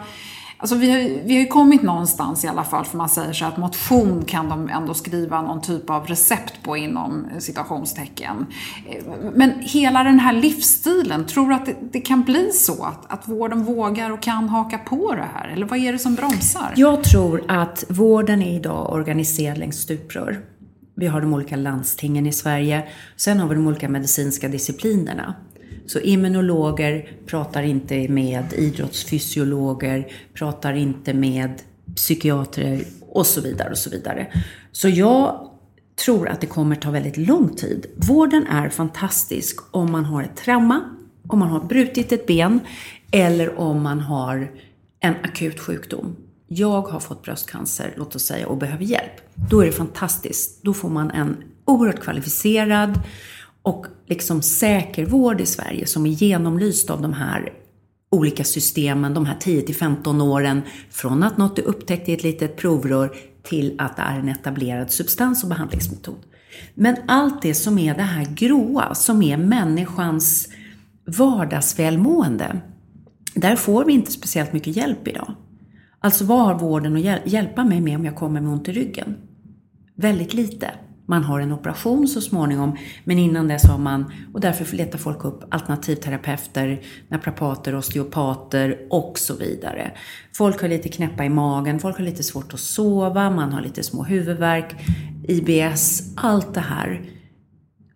[0.61, 3.45] Alltså vi har, vi har ju kommit någonstans i alla fall, för man säger så
[3.45, 8.47] att motion kan de ändå skriva någon typ av recept på inom citationstecken.
[8.91, 13.13] Eh, men hela den här livsstilen, tror du att det, det, kan bli så att,
[13.13, 15.49] att vården vågar och kan haka på det här?
[15.49, 16.73] Eller vad är det som bromsar?
[16.77, 20.41] Jag tror att vården är idag organiserad längs stuprör.
[20.95, 22.89] Vi har de olika landstingen i Sverige.
[23.17, 25.35] Sen har vi de olika medicinska disciplinerna.
[25.89, 31.51] Så immunologer pratar inte med idrottsfysiologer, pratar inte med
[31.97, 34.33] psykiatrer och så vidare och så vidare.
[34.73, 35.51] Så jag
[36.05, 37.87] tror att det kommer ta väldigt lång tid.
[37.97, 40.81] Vården är fantastisk om man har ett trauma,
[41.29, 42.61] om man har brutit ett ben
[43.11, 44.53] eller om man har
[45.01, 46.17] en akut sjukdom.
[46.49, 49.13] Jag har fått bröstcancer, låt oss säga, och behöver hjälp.
[49.35, 50.63] Då är det fantastiskt.
[50.63, 53.01] Då får man en oerhört kvalificerad
[53.63, 57.53] och liksom säker vård i Sverige som är genomlyst av de här
[58.11, 62.57] olika systemen, de här 10 15 åren, från att något är upptäckt i ett litet
[62.57, 66.19] provrör till att det är en etablerad substans och behandlingsmetod.
[66.75, 70.49] Men allt det som är det här gråa, som är människans
[71.05, 72.61] vardagsvälmående,
[73.35, 75.35] där får vi inte speciellt mycket hjälp idag.
[76.01, 79.17] Alltså vad har vården att hjälpa mig med om jag kommer med ont i ryggen?
[79.95, 80.71] Väldigt lite.
[81.11, 85.25] Man har en operation så småningom, men innan dess har man, och därför letar folk
[85.25, 89.93] upp alternativterapeuter, naprapater, osteopater och så vidare.
[90.33, 93.83] Folk har lite knäppa i magen, folk har lite svårt att sova, man har lite
[93.83, 94.75] små huvudvärk,
[95.29, 97.03] IBS, allt det här.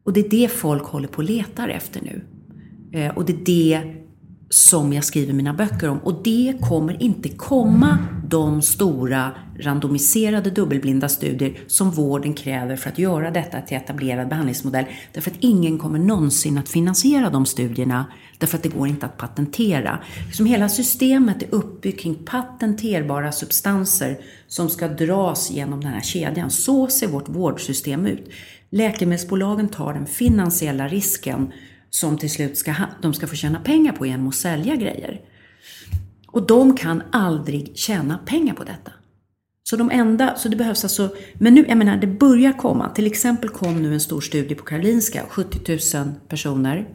[0.04, 2.24] Och det är det folk håller på och letar efter nu.
[2.92, 4.01] Eh, och det är det
[4.52, 5.98] som jag skriver mina böcker om.
[5.98, 12.98] Och det kommer inte komma de stora randomiserade dubbelblinda studier som vården kräver för att
[12.98, 14.84] göra detta till etablerad behandlingsmodell.
[15.12, 18.06] Därför att ingen kommer någonsin att finansiera de studierna
[18.38, 19.98] därför att det går inte att patentera.
[20.32, 26.50] Som hela systemet är uppbyggt kring patenterbara substanser som ska dras genom den här kedjan.
[26.50, 28.30] Så ser vårt vårdsystem ut.
[28.70, 31.52] Läkemedelsbolagen tar den finansiella risken
[31.94, 35.20] som till slut ska, ha, de ska få tjäna pengar på genom att sälja grejer.
[36.26, 38.92] Och de kan aldrig tjäna pengar på detta.
[39.64, 42.88] Så de enda, så det behövs alltså, men nu, jag menar, det börjar komma.
[42.88, 46.88] Till exempel kom nu en stor studie på Karolinska, 70 000 personer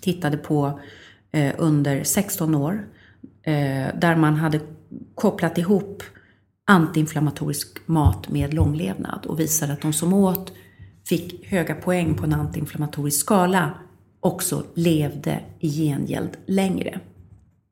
[0.00, 0.80] tittade på
[1.32, 2.88] eh, under 16 år,
[3.42, 4.60] eh, där man hade
[5.14, 6.02] kopplat ihop
[6.64, 10.52] antiinflammatorisk mat med långlevnad och visade att de som åt
[11.08, 13.72] fick höga poäng på en antiinflammatorisk skala
[14.20, 17.00] också levde i gengäld längre.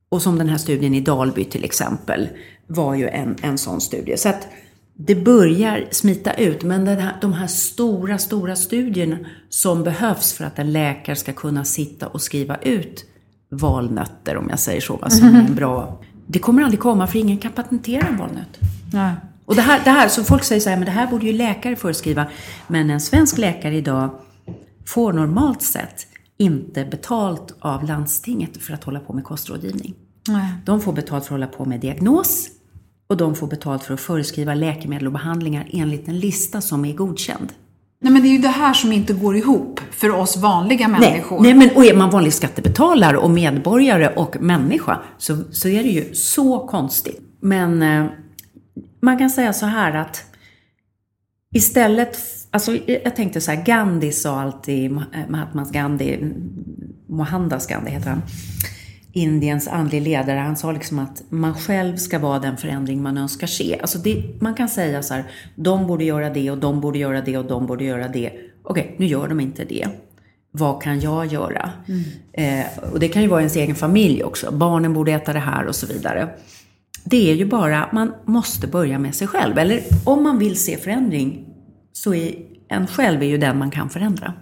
[0.08, 2.28] Och som den här studien i Dalby till exempel
[2.66, 4.16] var ju en, en sån studie.
[4.16, 4.48] Så att
[4.94, 10.58] det börjar smita ut, men här, de här stora, stora studierna som behövs för att
[10.58, 13.04] en läkare ska kunna sitta och skriva ut
[13.48, 16.00] valnötter, om jag säger så, vad som är en bra...
[16.26, 18.58] Det kommer aldrig komma, för ingen kan patentera en valnöt.
[18.92, 19.12] Nej.
[19.44, 21.32] Och det här, det här, så folk säger så här, men det här borde ju
[21.32, 22.26] läkare föreskriva.
[22.66, 24.10] Men en svensk läkare idag
[24.86, 26.06] får normalt sett
[26.38, 29.94] inte betalt av landstinget för att hålla på med kostrådgivning.
[30.28, 30.48] Nej.
[30.64, 32.48] De får betalt för att hålla på med diagnos
[33.06, 36.92] och de får betalt för att föreskriva läkemedel och behandlingar enligt en lista som är
[36.92, 37.52] godkänd.
[38.00, 41.00] Nej, men det är ju det här som inte går ihop för oss vanliga Nej,
[41.00, 41.40] människor.
[41.40, 45.88] nej, men och är man vanlig skattebetalare och medborgare och människa så, så är det
[45.88, 47.20] ju så konstigt.
[47.40, 48.06] Men eh,
[49.00, 50.24] man kan säga så här att
[51.54, 52.18] istället,
[52.50, 56.32] alltså jag tänkte så här, Gandhi sa alltid, eh, Mahatmas Gandhi,
[57.06, 58.22] Mohandas Gandhi heter han,
[59.12, 63.46] Indiens andlig ledare, han sa liksom att man själv ska vara den förändring man önskar
[63.46, 63.78] se.
[63.80, 67.20] Alltså det, man kan säga så här, de borde göra det och de borde göra
[67.20, 68.32] det och de borde göra det.
[68.62, 69.88] Okej, nu gör de inte det.
[70.50, 71.70] Vad kan jag göra?
[72.32, 74.50] Eh, och det kan ju vara ens egen familj också.
[74.52, 76.28] Barnen borde äta det här och så vidare.
[77.04, 79.58] Det är ju bara, man måste börja med sig själv.
[79.58, 81.44] Eller om man vill se förändring
[81.92, 82.34] så är
[82.68, 84.32] en själv är ju den man kan förändra.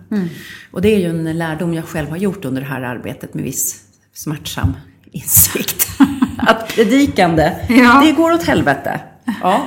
[0.73, 3.45] Och det är ju en lärdom jag själv har gjort under det här arbetet med
[3.45, 3.83] viss
[4.15, 4.77] smärtsam
[5.11, 5.87] insikt.
[6.39, 8.03] Att predikande, Ja.
[8.05, 9.01] det går åt helvete.
[9.43, 9.67] Ja.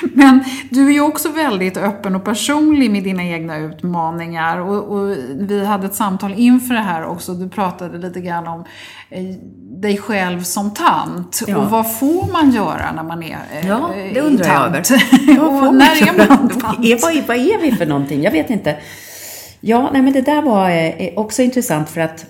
[0.14, 4.58] Men du är ju också väldigt öppen och personlig med dina egna utmaningar.
[4.58, 7.34] Och, och vi hade ett samtal inför det här också.
[7.34, 8.64] Du pratade lite grann om
[9.10, 9.24] eh,
[9.80, 11.42] dig själv som tant.
[11.46, 11.58] Ja.
[11.58, 14.82] Och vad får man göra när man är eh, Ja, det undrar jag över.
[14.82, 15.38] tant?
[15.38, 16.84] Vad får och när är man tant?
[16.84, 18.22] är, vad, vad är vi för någonting?
[18.22, 18.76] Jag vet inte.
[19.60, 22.26] Ja, nej men det där var eh, också intressant för att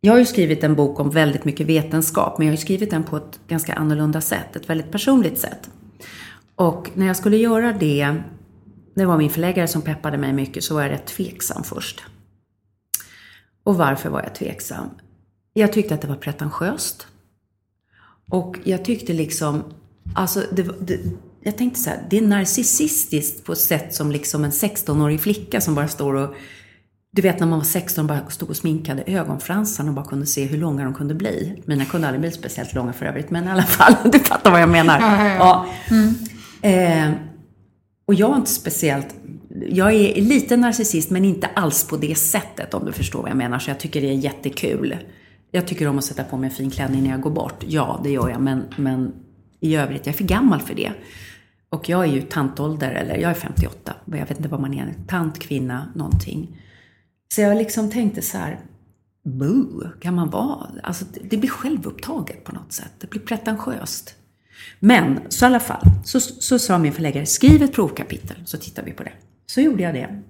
[0.00, 2.90] jag har ju skrivit en bok om väldigt mycket vetenskap, men jag har ju skrivit
[2.90, 5.70] den på ett ganska annorlunda sätt, ett väldigt personligt sätt.
[6.56, 8.22] Och när jag skulle göra det,
[8.94, 12.04] det var min förläggare som peppade mig mycket, så var jag rätt tveksam först.
[13.64, 14.90] Och varför var jag tveksam?
[15.52, 17.06] Jag tyckte att det var pretentiöst.
[18.30, 19.62] Och jag tyckte liksom,
[20.14, 21.00] alltså det, det,
[21.40, 25.60] jag tänkte så här, det är narcissistiskt på ett sätt som liksom en 16-årig flicka
[25.60, 26.34] som bara står och,
[27.14, 30.44] du vet när man var 16 bara stod och sminkade ögonfransarna och bara kunde se
[30.44, 31.62] hur långa de kunde bli.
[31.64, 34.62] Mina kunde aldrig bli speciellt långa för övrigt, men i alla fall, du fattar vad
[34.62, 35.00] jag menar.
[35.00, 35.66] Ja, ja,
[36.62, 36.68] Ja.
[36.68, 37.10] Eh,
[38.06, 39.14] och jag är inte speciellt,
[39.68, 43.36] jag är lite narcissist men inte alls på det sättet om du förstår vad jag
[43.36, 43.58] menar.
[43.58, 44.96] Så jag tycker det är jättekul.
[45.50, 47.64] Jag tycker om att sätta på mig en fin klänning när jag går bort.
[47.66, 49.12] Ja, det gör jag, men, men
[49.60, 50.92] i övrigt, jag är för gammal för det.
[51.68, 54.94] Och jag är ju tantålder, eller jag är 58, jag vet inte vad man är,
[55.08, 56.60] tant, kvinna, någonting.
[57.34, 58.60] Så jag liksom tänkte så här,
[59.24, 60.70] Boo, kan man vara?
[60.82, 62.92] Alltså, det- blir självupptaget på något sätt.
[62.98, 64.14] Det blir pretentiöst.
[64.80, 68.82] Men, så i alla fall, så, så sa min förläggare, skriv ett provkapitel så tittar
[68.82, 69.12] vi på det.
[69.46, 70.22] Så gjorde jag det.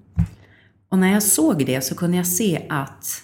[0.88, 3.22] Och när jag såg det så kunde jag se att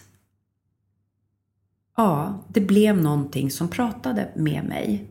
[1.97, 5.11] ja, det blev någonting som pratade med mig.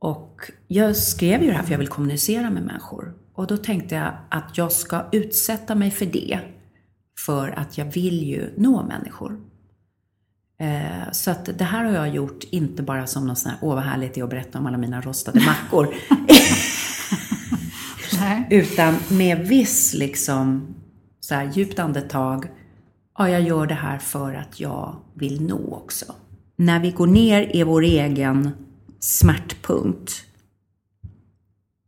[0.00, 3.14] Och jag skrev ju det här för jag vill kommunicera med människor.
[3.34, 6.40] Och då tänkte jag att jag ska utsätta mig för det.
[7.26, 9.40] För att jag vill ju nå människor.
[10.60, 13.74] Eh, Så att det här har jag gjort inte bara som någon sån här, åh
[13.74, 15.88] vad härligt det är att berätta om alla mina rostade mackor.
[18.50, 20.74] Utan med viss liksom
[21.20, 22.46] så här djupt andetag.
[23.18, 26.14] Ja, jag gör det här för att jag vill nå också.
[26.56, 28.50] När vi går ner i vår egen
[29.00, 30.24] smärtpunkt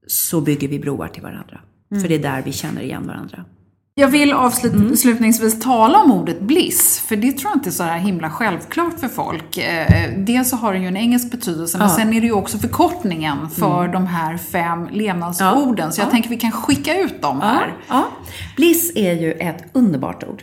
[0.07, 1.61] så bygger vi broar till varandra.
[2.01, 3.45] För det är där vi känner igen varandra.
[3.95, 7.99] Jag vill avslutningsvis tala om ordet bliss, för det tror jag inte är så här
[7.99, 9.59] himla självklart för folk.
[9.59, 11.95] Eh, Dels så har den ju en engelsk betydelse, men Ja.
[11.97, 15.93] sen är det ju också förkortningen för de här fem levnadsorden.
[15.93, 16.11] Så jag Ja.
[16.11, 17.75] tänker vi kan skicka ut dem här.
[17.89, 18.09] Ja.
[18.57, 20.43] Bliss är ju ett underbart ord.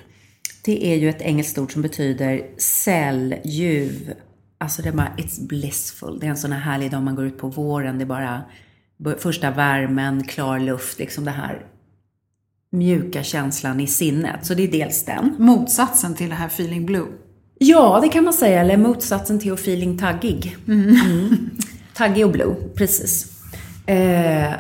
[0.66, 4.14] Det är ju ett engelskt ord som betyder säll, ljuv.
[4.58, 6.20] Alltså det är bara, it's blissful.
[6.20, 7.97] Det är en sån här härlig dag man går ut på våren.
[7.97, 8.41] Det är bara
[9.20, 11.66] första värmen, klar luft, liksom det här
[12.72, 14.46] mjuka känslan i sinnet.
[14.46, 15.36] Så det är dels den.
[15.38, 17.08] Motsatsen till det här feeling blue.
[17.58, 18.62] Ja, det kan man säga.
[18.62, 20.58] Eller motsatsen till feeling taggig.
[20.68, 21.50] Mm.
[21.94, 23.42] Taggig och blue, precis.
[23.88, 24.54] Eh,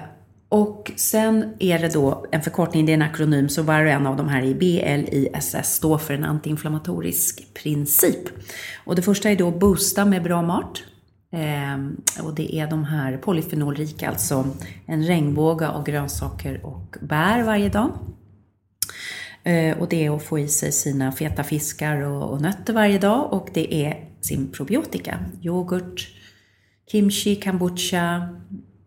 [0.49, 4.07] och sen är det då en förkortning, det är en akronym, så var och en
[4.07, 8.29] av de här i BLISS står för en antiinflammatorisk princip.
[8.85, 10.83] Och det första är då boosta med bra mat.
[11.31, 11.77] Eh,
[12.25, 14.45] och det är de här polyfenolrika, alltså
[14.85, 17.91] en regnbåge av grönsaker och bär varje dag.
[19.43, 22.99] Eh, och det är att få i sig sina feta fiskar och, och nötter varje
[22.99, 25.19] dag och det är sin probiotika.
[25.41, 26.07] Yoghurt,
[26.91, 28.29] kimchi, kombucha,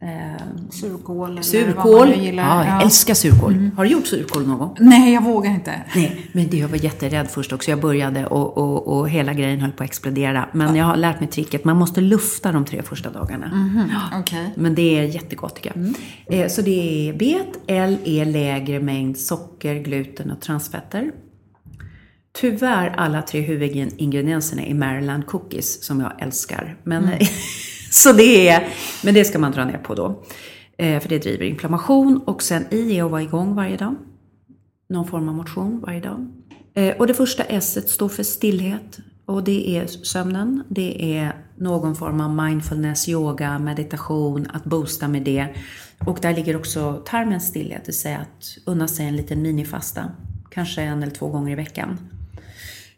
[0.03, 2.09] Eh, surkål Surkål.
[2.09, 2.82] Ja, jag ja.
[2.82, 3.53] älskar surkål.
[3.53, 3.76] Mm.
[3.76, 4.76] Har du gjort surkål någon gång?
[4.80, 5.82] Nej, jag vågar inte.
[5.94, 7.70] Nej, men det, jag var jätterädd först också.
[7.70, 10.48] Jag började och, och, och hela grejen höll på att explodera.
[10.53, 10.76] Men ja.
[10.76, 11.64] jag har lärt mig tricket.
[11.64, 13.46] Man måste lufta de tre första dagarna.
[13.46, 14.20] Mm.
[14.20, 14.46] Okay.
[14.55, 15.76] Men det är jättegott tycker jag.
[15.76, 15.94] Mm.
[16.26, 21.11] Eh, så det är bet, L är lägre mängd socker, gluten och transfetter.
[22.40, 26.76] Tyvärr alla tre huvudingredienserna i Maryland cookies som jag älskar.
[26.84, 27.18] Men mm.
[27.95, 28.68] Så det är,
[29.05, 30.22] men det ska man dra ner på då.
[30.78, 33.95] Eh, för det driver inflammation och sen i är att vara igång varje dag.
[34.88, 36.26] Någon form av motion varje dag.
[36.74, 38.99] Eh, och det första S står för stillhet.
[39.26, 45.22] Och det är sömnen, det är någon form av mindfulness, yoga, meditation, att boosta med
[45.22, 45.49] det.
[46.07, 50.11] Och där ligger också tarmens stillhet, det vill säga att unna sig en liten minifasta.
[50.51, 51.99] Kanske en eller två gånger i veckan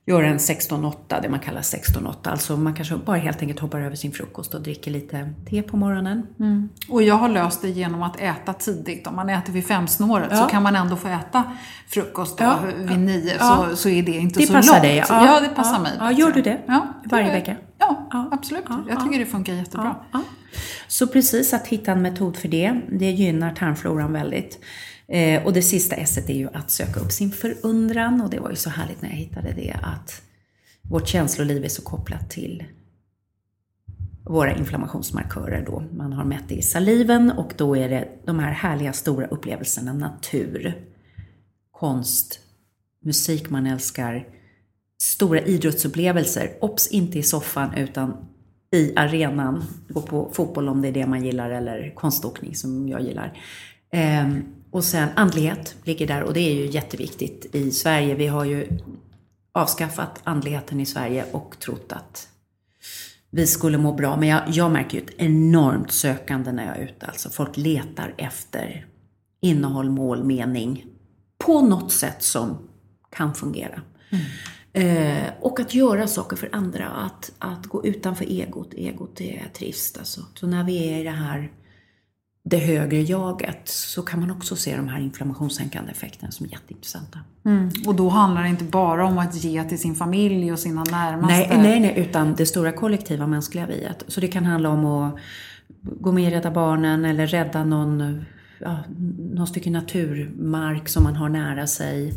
[0.06, 2.14] göra en 16-8, det man kallar 16-8.
[2.22, 5.76] Alltså man kanske bara helt enkelt hoppar över sin frukost och dricker lite te på
[5.76, 6.26] morgonen.
[6.40, 6.68] Mm.
[6.88, 9.06] Och jag har löst det genom att äta tidigt.
[9.06, 10.36] Om man äter vid femsnåret ja.
[10.36, 11.44] så kan man ändå få äta
[11.88, 12.58] frukost ja.
[12.76, 13.36] vid nio.
[13.38, 13.66] Ja.
[13.70, 14.66] Så, så är det inte det så långt.
[14.66, 15.26] Passar dig, ja.
[15.26, 15.92] ja, det passar mig.
[15.98, 16.60] Ja, gör du det?
[16.66, 17.56] Ja, Varje vecka?
[17.78, 18.64] Ja, absolut.
[18.88, 19.96] Jag tycker det funkar jättebra.
[20.88, 24.58] Så precis, att hitta en metod för det, det gynnar tarmfloran väldigt.
[25.08, 28.50] Eh, och det sista S är ju att söka upp sin förundran och det var
[28.50, 30.22] ju så härligt när jag hittade det att
[30.82, 32.64] vårt känsloliv är så kopplat till
[34.24, 35.84] våra inflammationsmarkörer då.
[35.92, 39.92] Man har mätt det i saliven och då är det de här härliga stora upplevelserna
[39.92, 40.74] natur,
[41.70, 42.40] konst,
[43.00, 44.28] musik man älskar,
[44.98, 46.50] stora idrottsupplevelser.
[46.60, 48.16] Ops, inte i soffan utan
[48.70, 49.64] i arenan.
[49.88, 53.38] Gå på fotboll om det är det man gillar eller konståkning som jag gillar.
[53.90, 54.44] Ehm,
[54.74, 58.14] och sen andlighet ligger där och det är ju jätteviktigt i Sverige.
[58.14, 58.68] Vi har ju
[59.52, 62.28] avskaffat andligheten i Sverige och trott att
[63.30, 64.16] vi skulle må bra.
[64.16, 67.06] Men jag, jag märker ju ett enormt sökande när jag är ute.
[67.06, 68.86] Alltså folk letar efter
[69.40, 70.86] innehåll, mål, mening
[71.38, 72.58] på något sätt som
[73.10, 73.82] kan fungera.
[74.10, 74.24] Mm.
[74.72, 78.74] Eh, och att göra saker för andra, att, att gå utanför egot.
[78.74, 80.20] Egot är trist alltså.
[80.34, 81.50] Så när vi är i det här
[82.46, 87.18] det högre jaget så kan man också se de här inflammationssänkande effekterna som jätteintressanta.
[87.44, 87.70] Mm.
[87.86, 91.34] Och då handlar det inte bara om att ge till sin familj och sina närmaste?
[91.34, 94.04] Nej, nej, nej utan det stora kollektiva mänskliga viet.
[94.08, 95.18] Så det kan handla om att
[95.82, 98.24] gå med i Rädda Barnen eller rädda någon,
[98.58, 98.78] ja,
[99.18, 102.08] någon stycke naturmark som man har nära sig.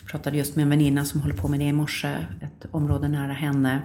[0.00, 3.08] Jag pratade just med en väninna som håller på med det i morse, ett område
[3.08, 3.82] nära henne.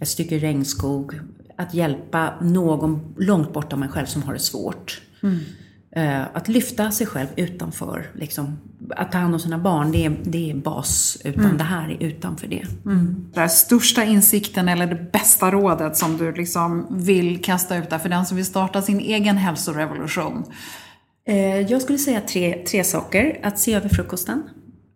[0.00, 1.20] Ett stycke regnskog,
[1.56, 5.02] att hjälpa någon långt bortom en själv som har det svårt.
[5.22, 5.38] Mm.
[5.96, 8.58] Uh, att lyfta sig själv utanför, liksom,
[8.96, 11.58] att ta hand om sina barn, det är, det är bas, utan mm.
[11.58, 12.62] det här är utanför det.
[12.86, 13.30] Mm.
[13.34, 18.08] Den största insikten eller det bästa rådet som du liksom vill kasta ut där för
[18.08, 20.44] den som vill starta sin egen hälsorevolution?
[21.28, 23.40] Uh, jag skulle säga tre, tre saker.
[23.42, 24.42] Att se över frukosten,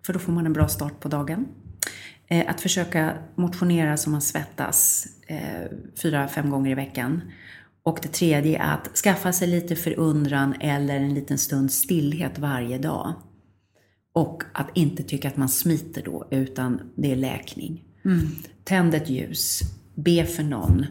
[0.06, 1.46] för då får man en bra start på dagen.
[2.28, 5.70] Eh, att försöka motionera så man svettas eh,
[6.02, 7.22] fyra, fem gånger i veckan.
[7.82, 12.78] Och det tredje är att skaffa sig lite förundran eller en liten stund stillhet varje
[12.78, 13.12] dag.
[14.12, 17.84] Och att inte tycka att man smiter då, utan det är läkning.
[18.04, 18.28] Mm.
[18.64, 19.60] Tänd ett ljus,
[19.94, 20.86] be för någon,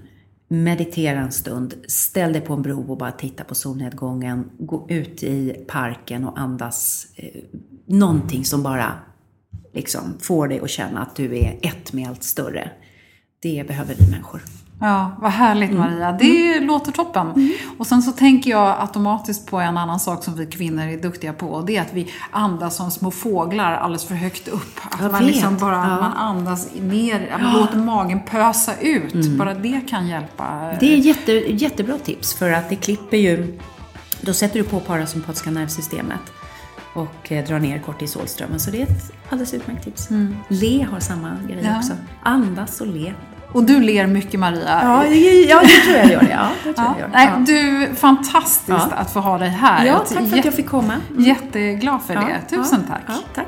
[0.47, 5.23] meditera en stund, ställ dig på en bro och bara titta på solnedgången, gå ut
[5.23, 7.43] i parken och andas eh,
[7.85, 8.99] någonting som bara
[9.77, 12.69] liksom får dig att känna att du är ett med allt större.
[13.41, 14.41] Det behöver vi människor.
[14.79, 15.81] Ja, vad härligt mm.
[15.81, 16.11] Maria.
[16.11, 16.67] Det mm.
[16.67, 17.31] låter toppen.
[17.31, 17.51] Mm.
[17.77, 21.33] Och sen så tänker jag automatiskt på en annan sak som vi kvinnor är duktiga
[21.33, 21.47] på.
[21.47, 24.79] Och det är att vi andas som små fåglar alldeles för högt upp.
[24.91, 25.33] Att jag man vet.
[25.33, 26.01] liksom bara ja.
[26.01, 27.59] man andas ner, ja.
[27.59, 29.13] låter magen pösa ut.
[29.13, 29.37] Mm.
[29.37, 30.73] Bara det kan hjälpa.
[30.79, 33.59] Det är jätte, jättebra tips för att det klipper ju,
[34.21, 36.21] då sätter du på parasympatiska nervsystemet
[36.97, 38.59] och eh, dra ner kortisolströmmen.
[38.59, 40.09] Så det är ett alldeles utmärkt tips.
[40.09, 40.35] Mm.
[40.47, 41.77] Le har samma grej ja.
[41.77, 41.93] också.
[42.23, 43.13] Andas och le.
[43.51, 44.79] Och du ler mycket Maria.
[44.83, 45.05] Ja,
[45.49, 46.29] ja det tror jag gör det.
[46.31, 46.95] Ja, det tror Ja.
[46.99, 47.09] jag gör.
[47.13, 48.95] Nej, du, fantastiskt Ja.
[48.95, 49.85] att få ha dig här.
[49.85, 50.93] ja, tack för att jag fick komma.
[51.17, 52.41] Jätteglad för det.
[52.49, 53.17] Tusen tack.
[53.35, 53.47] Tack.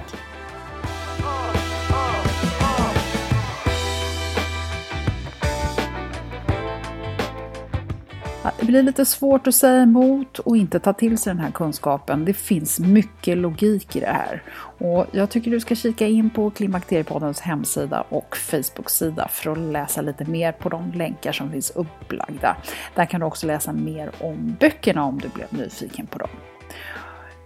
[8.59, 12.25] Det blir lite svårt att säga emot och inte ta till sig den här kunskapen.
[12.25, 14.43] Det finns mycket logik i det här.
[14.57, 20.01] Och jag tycker du ska kika in på Klimakteriepoddens hemsida och Facebook-sida för att läsa
[20.01, 22.57] lite mer på de länkar som finns upplagda.
[22.95, 26.29] Där kan du också läsa mer om böckerna om du blev nyfiken på dem.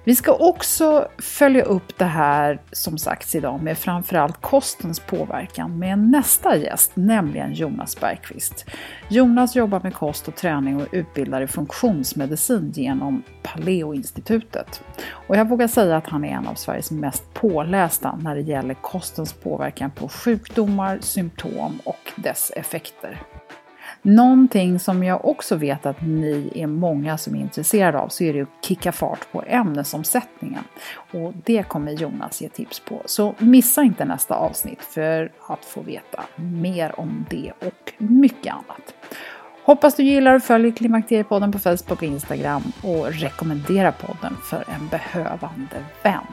[0.05, 5.99] Vi ska också följa upp det här som sagts idag med framförallt kostens påverkan med
[5.99, 8.65] nästa gäst, nämligen Jonas Bergqvist.
[9.09, 14.83] Jonas jobbar med kost och träning och utbildar i funktionsmedicin genom Paleoinstitutet.
[15.27, 18.73] Och jag vågar säga att han är en av Sveriges mest pålästa när det gäller
[18.73, 23.21] kostens påverkan på sjukdomar, symptom och dess effekter.
[24.05, 28.33] Någonting som jag också vet att ni är många som är intresserade av så är
[28.33, 30.63] det att kicka fart på ämnesomsättningen.
[31.11, 33.01] Och det kommer Jonas ge tips på.
[33.05, 38.93] Så missa inte nästa avsnitt för att få veta mer om det och mycket annat.
[39.63, 44.87] Hoppas du gillar och följer Klimakteriepodden på Facebook och Instagram och rekommendera podden för en
[44.87, 46.25] behövande vän.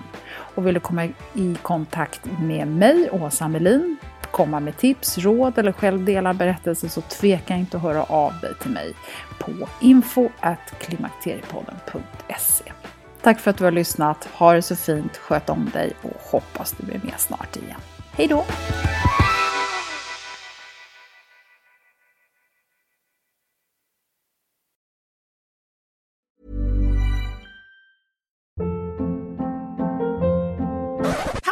[0.61, 3.97] Och vill du komma i kontakt med mig, Åsa Melin,
[4.31, 8.55] komma med tips, råd eller själv dela berättelser så tveka inte att höra av dig
[8.63, 8.95] till mig
[9.39, 12.73] på info.klimakteriepodden.se.
[13.23, 16.73] Tack för att du har lyssnat, ha det så fint, sköt om dig och hoppas
[16.73, 17.81] du blir med snart igen.
[18.13, 18.45] Hej då!